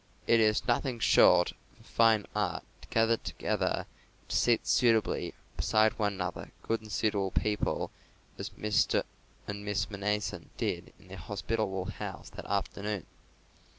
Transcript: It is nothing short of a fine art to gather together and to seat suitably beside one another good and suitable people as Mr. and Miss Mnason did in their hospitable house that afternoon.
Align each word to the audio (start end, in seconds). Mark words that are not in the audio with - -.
It 0.25 0.39
is 0.39 0.67
nothing 0.67 0.97
short 0.97 1.51
of 1.79 1.81
a 1.81 1.83
fine 1.83 2.25
art 2.35 2.63
to 2.81 2.87
gather 2.87 3.17
together 3.17 3.85
and 3.85 4.29
to 4.29 4.35
seat 4.35 4.65
suitably 4.65 5.35
beside 5.55 5.99
one 5.99 6.13
another 6.13 6.51
good 6.63 6.81
and 6.81 6.91
suitable 6.91 7.29
people 7.29 7.91
as 8.39 8.49
Mr. 8.49 9.03
and 9.47 9.63
Miss 9.63 9.85
Mnason 9.91 10.47
did 10.57 10.91
in 10.99 11.09
their 11.09 11.17
hospitable 11.17 11.85
house 11.85 12.31
that 12.31 12.45
afternoon. 12.45 13.05